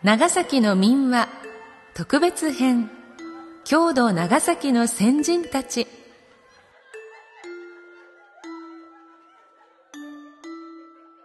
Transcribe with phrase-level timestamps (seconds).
[0.00, 1.28] 長崎の民話
[1.92, 2.88] 特別編
[3.64, 5.88] 郷土長崎の先人たち。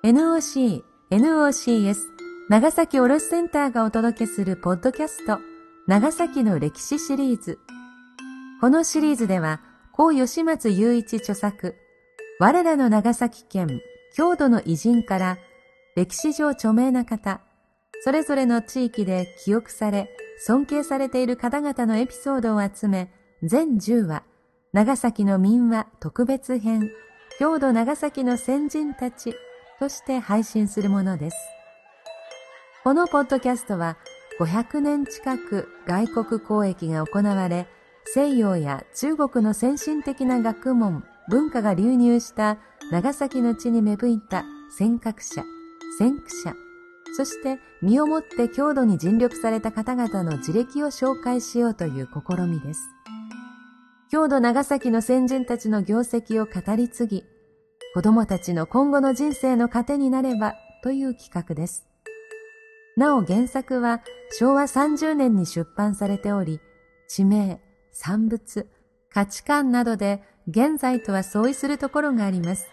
[0.04, 0.82] NOC、
[1.12, 1.98] NOCS
[2.50, 5.38] 長崎卸センターがお届けするポッドキャスト
[5.86, 7.60] 長崎の歴史シリーズ。
[8.60, 11.76] このシリーズでは高吉松雄一著作
[12.40, 13.82] 我らの長崎県
[14.16, 15.38] 郷土の偉人から
[15.96, 17.40] 歴史上著名な方
[18.02, 23.12] それぞれの地域で記憶され、尊敬されている方々のエピソードを集め、
[23.44, 24.24] 全10話、
[24.74, 26.90] 長崎の民話特別編、
[27.40, 29.36] 郷土長崎の先人たち
[29.80, 31.38] として配信するものです。
[32.84, 33.98] このポッドキャストは、
[34.40, 37.68] 500年近く外国交易が行われ、
[38.06, 42.58] 西洋や中国の先進的な学問、文化が流入した
[42.92, 44.44] 長崎の地に芽吹いた
[44.78, 45.44] 尖閣者、
[45.98, 46.54] 先駆者、
[47.16, 52.82] そして身をもって郷土に尽力された方々の自歴を紹介しようという試みです。
[54.12, 57.24] 郷土長崎の先人たちの業績を語り継ぎ、
[57.94, 61.88] 子供たちの今後の人生の糧になればという企画です。
[62.98, 64.02] なお原作は
[64.40, 66.60] 昭和30年に出版されており、
[67.08, 68.68] 地名、産物、
[69.12, 72.68] 価値観などで現在とは相違するところがあります。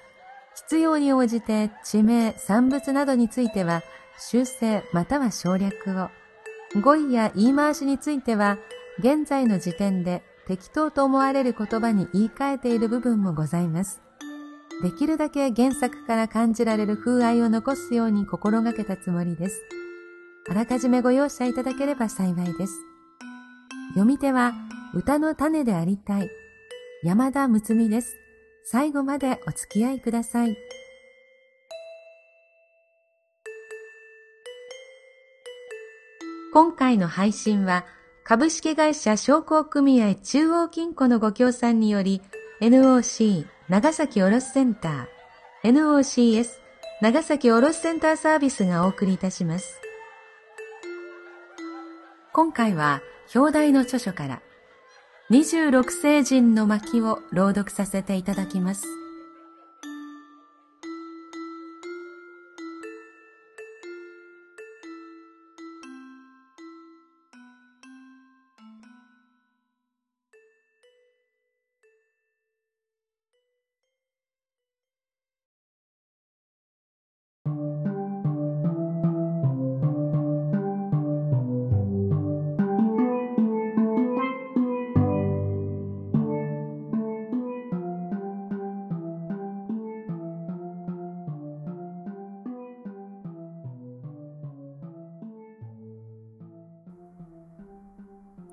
[0.56, 3.82] 必要に応じて地名、産物などについては
[4.20, 6.10] 修正または省略を。
[6.80, 8.58] 語彙や言い回しについては、
[8.98, 14.02] 現在の時点で適当と思われる言葉に言い換えている部分もございます。
[14.82, 19.62] できるだけ原作から感じられる風合いを残すように心がけたつもりです。
[20.48, 22.74] あらかじめご容赦いただければ幸いです。
[23.90, 24.52] 読み手は
[24.94, 26.30] 歌の種でありたい
[27.02, 28.16] 山田睦美です。
[28.64, 30.56] 最後までお付き合いください。
[36.52, 37.84] 今回の配信は
[38.24, 42.22] 株式会社商工組合中央金庫のご協賛により
[42.60, 46.48] NOC 長崎卸センター NOCS
[47.00, 49.80] 長崎卸センターサービスがお送りいたします。
[52.32, 53.00] 今回は
[53.34, 54.42] 表題の著書から
[55.30, 58.99] 26聖人の巻を朗読させていただきます。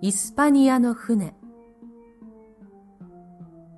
[0.08, 1.36] イスパニアの船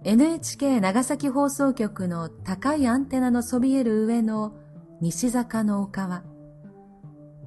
[0.03, 4.53] NHK 長崎放送局の高いアンテナのそびえる上の
[5.01, 6.21] 西坂の丘は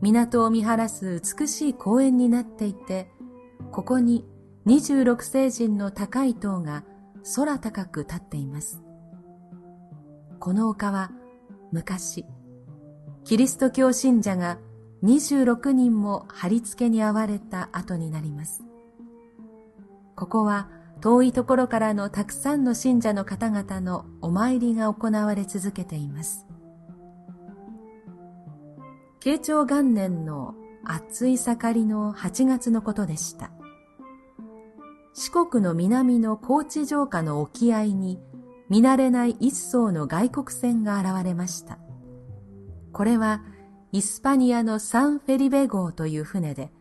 [0.01, 3.09] 港を見晴らす美しい公園になっていて
[3.71, 4.25] ここに
[4.67, 6.83] 26星人の高い塔が
[7.37, 8.83] 空高く立っています
[10.41, 11.13] この丘は
[11.71, 12.27] 昔
[13.23, 14.59] キリスト教信者が
[15.05, 18.63] 26人も貼り付けに遭われた後になります。
[20.17, 20.69] ここは
[21.01, 26.47] 遠いところからのたくさんの信者の方々のお参りが行われ続けています。
[29.21, 33.51] 慶長元年の暑い盛りの8月のことでした。
[35.15, 38.19] 四国の南の高知城下の沖合に
[38.69, 41.79] 見慣れない一艘の外国船が現れました。
[42.93, 43.43] これは
[43.93, 46.73] イスパニアのサンフェリベ号という船で、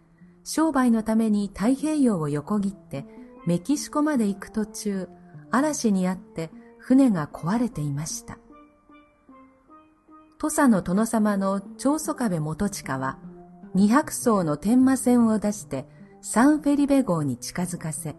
[0.44, 3.06] 商売のために太平洋を横切って
[3.46, 5.10] メキシコまで行く途中、
[5.50, 8.38] 嵐にあって船が壊れていました。
[10.38, 13.20] 土佐の殿様の長宗壁元親は、
[13.76, 15.86] 200艘の天馬船を出して
[16.22, 18.16] サンフェリベ号に近づかせ、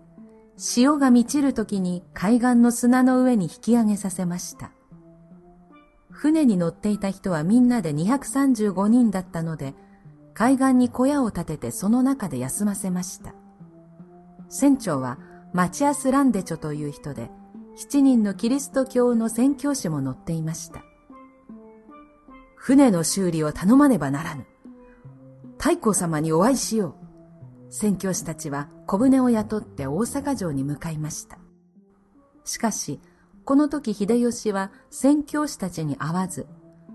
[0.56, 4.70] 潮が満ちる時に海岸の砂の上に引き上げさせました。
[6.11, 9.75] 船に乗っていた人はみんなで235人だったので、
[10.35, 13.35] 海岸に小屋を建ててその中で休ませました。
[14.52, 15.19] 船長は
[15.54, 17.31] マチアス・ランデチョという人で、
[17.78, 20.84] 7人のキリスト教の宣教師も乗っていました。
[22.54, 24.44] 船の修理を頼まねばならぬ。
[25.58, 26.96] 太閤様にお会いしよ
[27.70, 27.72] う。
[27.72, 31.38] 宣教師たちは小舟を雇って大阪城に向かいました。
[32.44, 33.00] しかし、
[33.46, 36.46] この時秀吉は宣教師たちに会わず、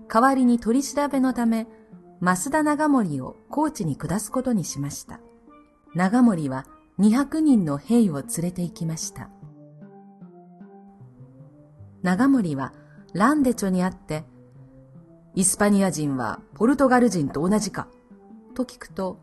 [0.06, 1.66] 代わりに取り調べのため、
[2.20, 5.18] 増田長森を高知に下すことにしました。
[5.96, 6.64] 長森は
[6.98, 9.30] 200人の兵を連れて行きました。
[12.02, 12.72] 長森は
[13.12, 14.24] ランデチョにあって、
[15.34, 17.86] イスパニア人はポルトガル人と同じか
[18.54, 19.18] と聞くと、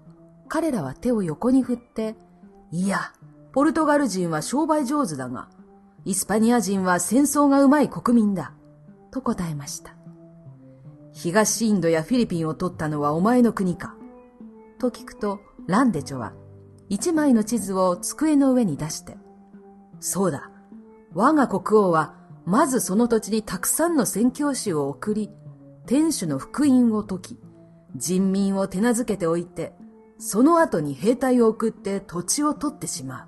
[0.47, 2.15] 彼らは手を横に振って、
[2.71, 3.13] いや、
[3.51, 5.49] ポルトガル人は商売上手だが、
[6.05, 8.53] イスパニア人は戦争がうまい国民だ、
[9.11, 9.95] と答えました。
[11.11, 13.95] 東インドやフィリピンを取ったのはお前の国か、
[14.79, 16.33] と聞くと、ランデチョは
[16.89, 19.17] 一枚の地図を机の上に出して、
[19.99, 20.51] そうだ、
[21.13, 22.13] 我が国王は
[22.45, 25.31] まずその土地にたくさんの宣教師を送り、
[25.87, 27.39] 天主の福音を説き、
[27.95, 29.73] 人民を手なずけておいて、
[30.17, 33.27] その後に兵隊を送って土地を取ってしまう。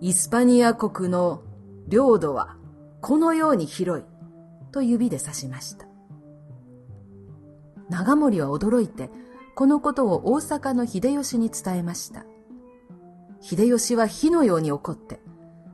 [0.00, 1.42] イスパニア国の
[1.88, 2.56] 領土は
[3.00, 4.04] このように広い、
[4.72, 5.86] と指で指しました。
[7.88, 9.10] 長森は驚いて、
[9.54, 12.24] このことを大阪の秀吉に伝えました。
[13.40, 15.20] 秀吉は火のように怒って、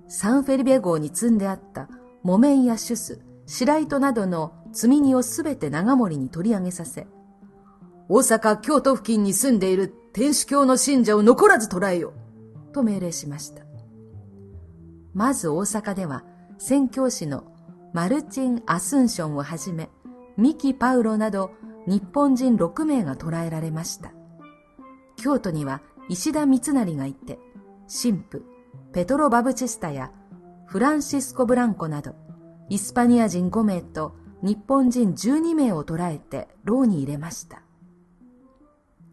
[0.08, 1.88] サンフェリベ号に積んであった
[2.22, 7.06] 木綿やシュス、白糸などの積み荷をすべて長森に取り上げさせ、
[8.08, 12.12] 大阪、京都付近に住んでいる天主教の信者を残らず捕らえよ、
[12.72, 13.64] と命令しました。
[15.14, 16.24] まず大阪では、
[16.58, 17.44] 宣教師の
[17.92, 19.90] マルチン・アスンションをはじめ、
[20.36, 21.52] ミキ・パウロなど
[21.86, 24.12] 日本人6名が捕らえられました。
[25.16, 27.38] 京都には石田三成がいて、
[27.88, 28.42] 神父、
[28.92, 30.12] ペトロ・バブチスタや
[30.66, 32.14] フランシスコ・ブランコなど、
[32.68, 37.62] イスパニア人5名と日本人12名を捕らえて牢に入れました。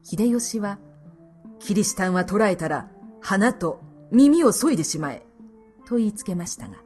[0.04, 0.80] 秀吉は、
[1.60, 2.90] キリシタンは捕らえたら、
[3.20, 3.82] 鼻と
[4.12, 5.26] 耳を削いでしまえ、
[5.86, 6.78] と言いつけましたが、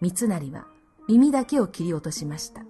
[0.00, 0.66] 三成は
[1.08, 2.62] 耳だけを切り落としました。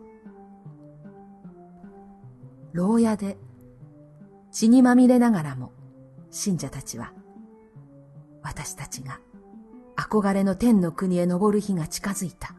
[2.73, 3.37] 牢屋で
[4.51, 5.73] 血にまみれながらも
[6.31, 7.13] 信者たちは
[8.45, 9.19] 私たちが
[9.97, 12.55] 憧れの天の国へ登る日が近づいた、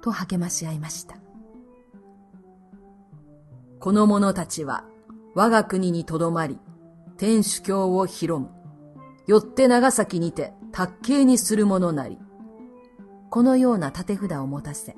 [0.00, 1.16] と励まし合いました。
[3.78, 4.84] この者たちは
[5.34, 6.58] 我が国にとどまり、
[7.16, 8.50] 天主教を広む。
[9.26, 12.18] よって長崎にて卓形にする者なり。
[13.30, 14.96] このような立て札を持たせ、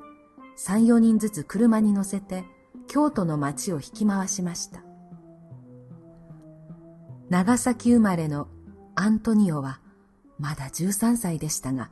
[0.56, 2.44] 三四人ずつ車に乗せて、
[2.86, 4.84] 京都の町を引き回しました。
[7.30, 8.48] 長崎生まれの
[8.94, 9.80] アントニオは、
[10.38, 11.90] まだ13歳でしたが、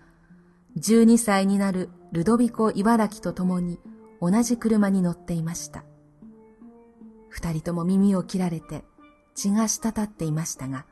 [0.79, 3.79] 12歳になるルドビコ茨城と共に
[4.21, 5.85] 同じ車に乗っていました。
[7.29, 8.85] 二人とも耳を切られて
[9.35, 10.87] 血が滴っていましたが、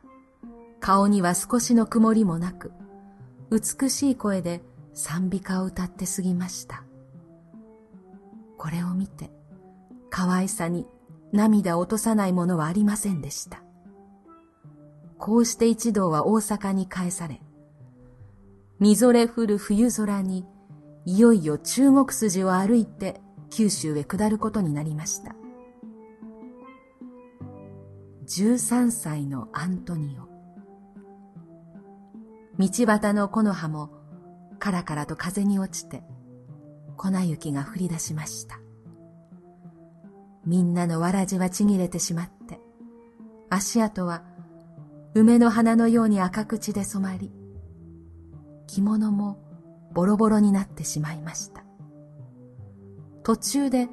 [0.80, 2.72] 顔には少しの曇りもなく、
[3.50, 4.62] 美しい声で
[4.94, 6.84] 賛美歌を歌って過ぎました。
[8.56, 9.30] これを見て、
[10.10, 10.86] 可愛さに
[11.32, 13.62] 涙を落とさないものはありませんでした。
[15.20, 17.42] こうして一同は大阪に帰され、
[18.78, 20.46] みぞれ降る冬空に、
[21.04, 23.20] いよいよ中国筋を歩いて
[23.50, 25.34] 九州へ下ることになりました。
[28.26, 30.30] 13歳のアントニオ。
[32.58, 33.90] 道端の木の葉も
[34.58, 36.02] カラカラと風に落ちて
[36.96, 38.58] 粉雪が降り出しました。
[40.46, 42.58] みんなのわらじはちぎれてしまって、
[43.50, 44.22] 足跡は
[45.14, 47.32] 梅の花のように赤口で染まり、
[48.68, 49.38] 着物も
[49.92, 51.64] ボロボロになってしまいました。
[53.24, 53.88] 途中で、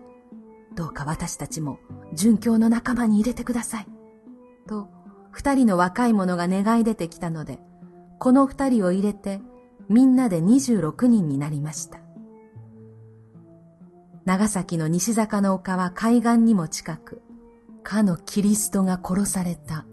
[0.76, 1.80] どうか私たちも
[2.14, 3.88] 殉教の仲間に入れてください。
[4.68, 4.90] と、
[5.32, 7.60] 二人の若い者が願い出てきたので、
[8.20, 9.42] この二人を入れて、
[9.90, 12.00] みんなで二十六人になりました。
[14.26, 17.22] 長崎の西坂の丘は海岸にも近く、
[17.82, 19.86] かのキリストが殺された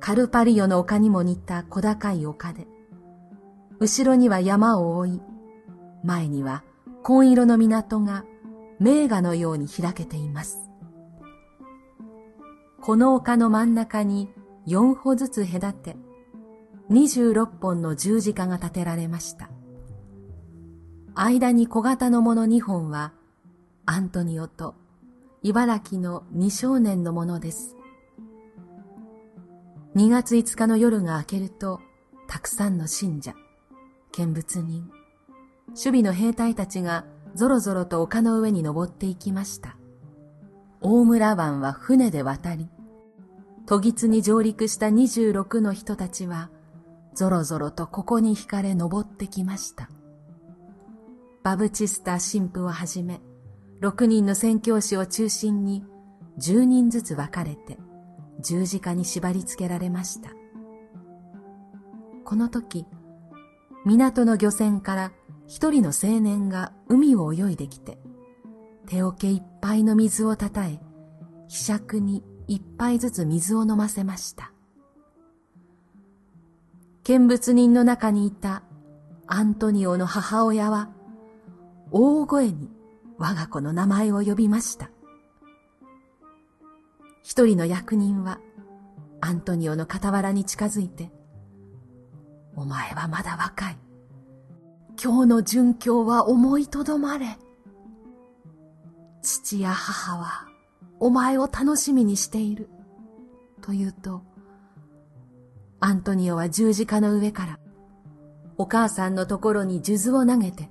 [0.00, 2.66] カルパリオの丘にも似た小高い丘で、
[3.80, 5.22] 後ろには山を覆い、
[6.04, 6.64] 前には
[7.02, 8.24] 紺色の港が
[8.78, 10.58] 名画のように開けています。
[12.80, 14.30] この丘の真ん中に
[14.66, 15.96] 4歩ずつ隔て、
[16.90, 19.50] 26本の十字架が建てられました。
[21.14, 23.12] 間に小型のもの2本は、
[23.84, 24.74] アントニオと
[25.42, 27.77] 茨城の2少年のものです。
[29.96, 31.80] 2月5日の夜が明けると、
[32.28, 33.34] たくさんの信者、
[34.12, 34.90] 見物人、
[35.68, 39.76] 守備の兵隊たちがぞろぞろと丘の上に登っていきました。
[40.80, 42.68] 大村湾は船で渡り、
[43.66, 46.50] 都議に上陸した26の人たちは、
[47.14, 49.88] ぞろぞろとここに惹かれ登ってきました。
[51.42, 53.20] バブチスター神父をはじめ、
[53.80, 55.84] 6人の宣教師を中心に、
[56.38, 57.78] 10人ずつ分かれて
[58.40, 60.30] 十字架に縛り付けられました。
[62.24, 62.86] この時、
[63.84, 65.12] 港の漁船から
[65.46, 67.98] 一人の青年が海を泳いできて、
[68.86, 70.80] 手桶いっぱいの水をたたえ、
[71.48, 74.52] ひしに一杯ずつ水を飲ませました。
[77.04, 78.62] 見物人の中にいた
[79.26, 80.90] アントニオの母親は、
[81.90, 82.70] 大声に
[83.16, 84.90] 我が子の名前を呼びました。
[87.28, 88.40] 一人の役人は、
[89.20, 91.12] アントニオの傍らに近づいて、
[92.56, 93.76] お前はまだ若い。
[94.98, 97.36] 今日の殉教は思いとどまれ。
[99.20, 100.46] 父や母は
[101.00, 102.70] お前を楽しみにしている。
[103.60, 104.22] と言うと、
[105.80, 107.58] アントニオは十字架の上から、
[108.56, 110.70] お母さんのところに数珠を投げて、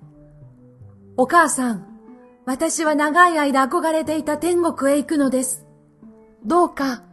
[1.17, 1.85] お母さん、
[2.47, 5.66] 私は長い間憧れていた天国へ行くのです。
[6.45, 7.03] どうか、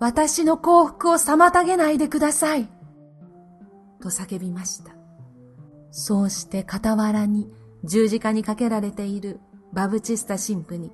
[0.00, 2.68] 私の幸福を妨げないでください。
[4.00, 4.92] と叫びました。
[5.90, 7.52] そうして傍らに
[7.84, 9.40] 十字架にかけられている
[9.72, 10.90] バブチスタ神父に、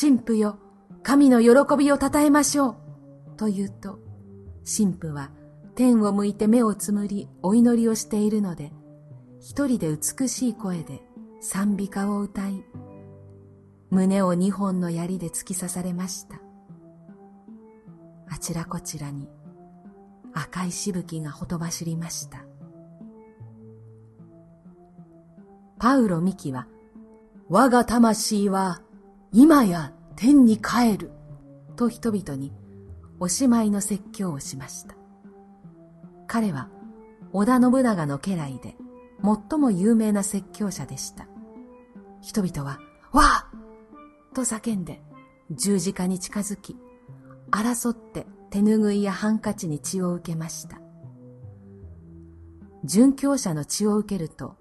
[0.00, 0.58] 神父よ、
[1.02, 2.76] 神の喜びを称えましょう。
[3.36, 3.98] と言うと、
[4.64, 5.30] 神父は
[5.74, 8.72] 天を向いて目をつむりお祈りをしているので、
[9.40, 11.02] 一人で美しい声で
[11.40, 12.64] 賛美歌を歌い、
[13.90, 16.43] 胸を二本の槍で突き刺されました。
[18.34, 19.28] あちらこちらに
[20.32, 22.44] 赤いしぶきがほとばしりました。
[25.78, 26.66] パウロ・ミキは、
[27.48, 28.82] 我が魂は
[29.30, 31.12] 今や天に帰る
[31.76, 32.52] と人々に
[33.20, 34.96] おしまいの説教をしました。
[36.26, 36.70] 彼は
[37.32, 38.74] 織田信長の家来で
[39.22, 41.28] 最も有名な説教者でした。
[42.20, 42.80] 人々は、
[43.12, 43.50] わあ
[44.34, 45.00] と叫んで
[45.52, 46.76] 十字架に近づき、
[47.54, 50.80] 争って手ぬぐいやハンカチに血を受けました。
[52.84, 54.56] 殉教者の血を受けると、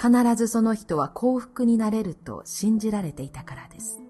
[0.00, 4.00] 必ずその人は幸福になれると信じられていたからです。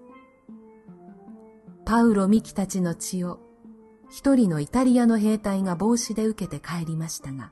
[1.83, 3.39] パウロ・ミキたちの血を
[4.09, 7.51] 一人のイタリアの兵隊が帽子で受けて帰りましたが、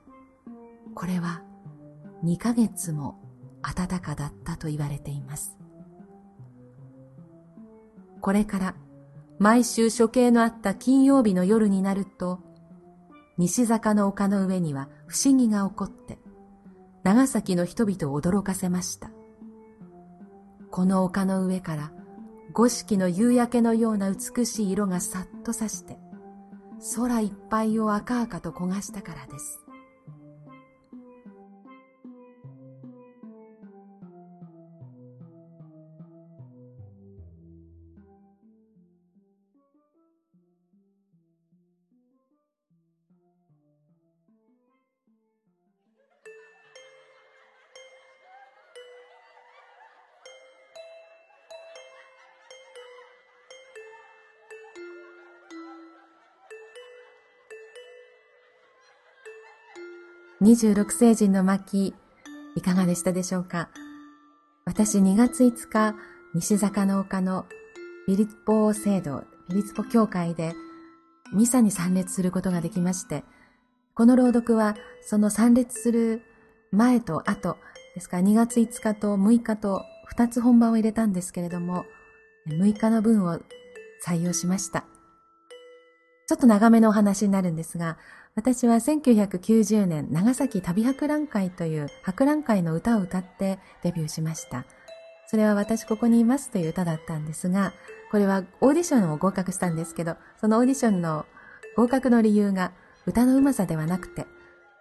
[0.95, 1.43] これは
[2.23, 3.19] 2ヶ月も
[3.61, 5.57] 暖かだったと言われています。
[8.21, 8.75] これから
[9.39, 12.39] 毎週処刑のあった金曜日の夜になると、
[13.37, 16.19] 西坂の丘の上には不思議が起こって、
[17.03, 19.11] 長崎の人々を驚かせました。
[20.69, 21.91] この丘の上から
[22.51, 25.97] 五色の夕焼けのような美しい色がさっとさして、
[26.97, 29.61] 空いっぱいを赤々と焦がしたからです。
[60.41, 61.93] 26世人の巻、
[62.55, 63.67] いかがでしたでしょうか？
[64.63, 65.95] 私2月5日、
[66.33, 67.45] 西坂の丘の
[68.07, 70.53] ビリッポ聖堂、ビリッポ教会で
[71.33, 73.25] ミサに参列することができまして、
[73.93, 76.21] この朗読はその参列する
[76.71, 77.57] 前と後、
[77.95, 79.83] ですから2月5日と6日と
[80.15, 81.83] 2つ本番を入れたんですけれども、
[82.47, 83.41] 6日の分を
[84.07, 84.85] 採用しました。
[86.29, 87.97] ちょっと長めのお話になるんですが、
[88.39, 94.63] 私は1990年長崎旅博覧会という博覧会の歌を歌ってデビューしました。
[95.27, 97.73] それは私ここにいますという歌だったんですが、
[98.11, 101.25] これはオーディションを合格したんですけど、そのオーディションの
[101.75, 102.71] 合格の理由が
[103.05, 104.25] 歌のうまさではなくて、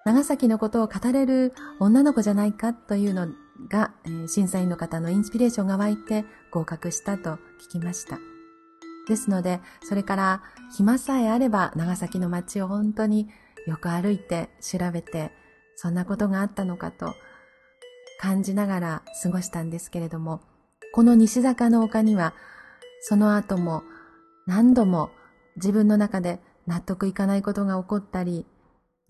[0.04, 3.26] 長崎のことを語れる女の子じゃないかというの
[3.68, 8.20] が、え、審査員の方のインスピレーションが湧いて合格したと聞きました。
[9.08, 10.42] ですので、それから
[10.76, 13.28] 暇さえあれば長崎の街を本当に
[13.68, 15.30] よく歩いて調べて、
[15.76, 17.14] そんなことがあったのかと
[18.18, 20.40] 感じながら過ごしたんですけれども、
[20.94, 22.32] この西坂の丘には、
[23.02, 23.82] その後も
[24.46, 25.10] 何度も
[25.56, 28.46] 自分の中で納得いかないことが起こったり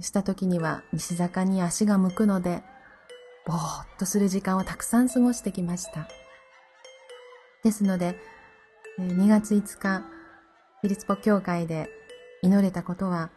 [0.01, 2.65] した時には西坂に足が向くので、
[3.47, 6.09] ぼーっとする時間をたくさん過ごしてきました。
[7.63, 8.21] ですので、
[8.99, 10.01] 2月5日、
[10.81, 11.89] フィリスポ教会で
[12.43, 13.31] 祈れたことは、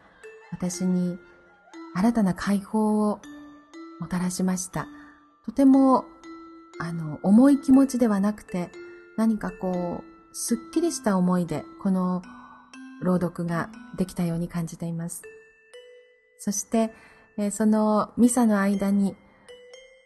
[0.52, 1.18] 私に
[1.94, 3.20] 新たな解放を
[4.00, 4.86] もたらしました。
[5.44, 6.04] とても、
[6.78, 8.70] あの、重い気持ちではなくて、
[9.16, 12.22] 何かこう、すっきりした思いでこの
[13.02, 15.22] 朗読ができたように感じています。
[16.38, 16.92] そして、
[17.38, 19.16] えそのミサの間に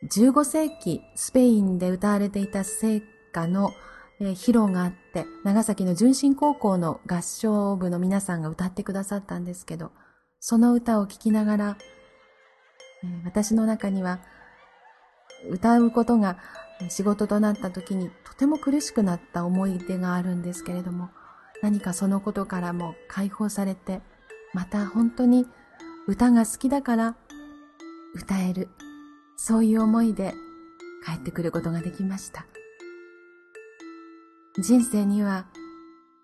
[0.04, 3.70] 15世紀スペインで歌われていた聖歌の
[4.20, 9.92] え披露があって、長崎の純真高校の合唱部の皆さんが歌ってくださったんですけど、
[10.48, 11.76] その歌を聴きながら、
[13.24, 14.20] 私の中には
[15.50, 16.38] 歌うことが
[16.88, 21.10] 仕事となった時にとても苦しくなった思い出があるんですけれども、
[21.62, 24.02] 何かそのことからも解放されて、
[24.54, 25.48] また本当に
[26.06, 27.16] 歌が好きだから
[28.14, 28.68] 歌える、
[29.36, 30.32] そういう思いで
[31.04, 32.46] 帰ってくることができました。
[34.62, 35.46] 人生には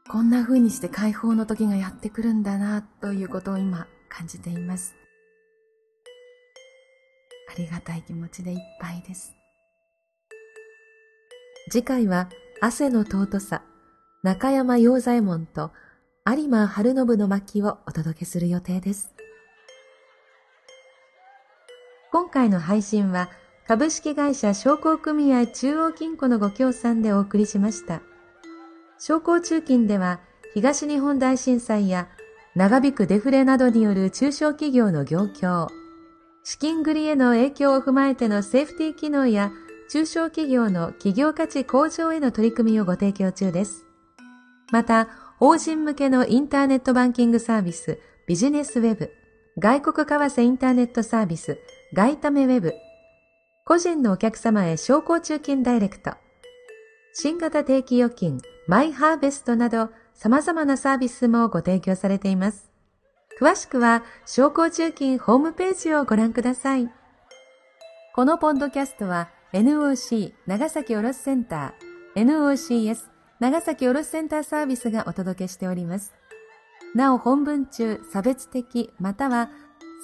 [0.09, 4.95] こんな風にして解放の時がやってくるんだなということを今感じています。
[7.51, 9.35] ありがたい気持ちでいっぱいです。
[11.71, 12.29] 次回は
[12.61, 13.63] 汗の尊さ、
[14.23, 15.73] 中山洋左衛門と
[16.27, 19.15] 有馬春信の巻をお届けする予定です。
[22.13, 23.31] 今回の配信は
[23.67, 28.03] 株式会社商工組合中央金庫のご協賛でお送りしました。
[28.99, 30.21] 商工中金では
[30.55, 32.09] 東日本大震災や
[32.55, 35.69] 長引くデフレなどによる中小企業の業況、
[36.45, 39.53] 資金繰りへの影響を踏まえてのセーフティー機能や
[39.91, 43.87] 中小企業の企業価値向上への取り組みをご提供中です。
[44.71, 49.11] また、法人向けのインターネットバンキングサービス、ビジネスウェブ、
[49.59, 51.59] 外国為替インターネットサービス、
[51.95, 52.75] 外為ウェブ、
[53.65, 56.13] 個人のお客様へ商工中金ダイレクト、
[57.15, 62.71] 新型定期預金、マイハーベストなど様々なサービスもご提供されています。
[63.41, 66.91] 詳しくは、商工中金ホームページをご覧ください。
[68.15, 73.05] このポッドキャストは NOC 長崎卸センター NOCS
[73.41, 76.13] 長崎卸センターサービスがお届けしております。
[76.95, 79.49] なお本文中差別的または